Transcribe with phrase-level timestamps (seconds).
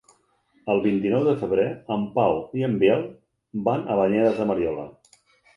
[0.73, 1.67] El vint-i-nou de febrer
[1.97, 3.05] en Pau i en Biel
[3.71, 4.89] van a Banyeres de Mariola.